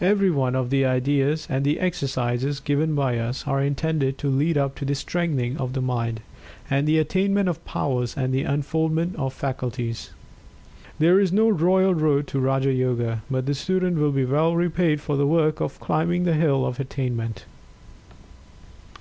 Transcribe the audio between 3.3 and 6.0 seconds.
are intended to lead up to the strengthening of the